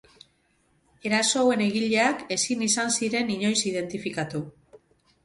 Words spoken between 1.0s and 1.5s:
Eraso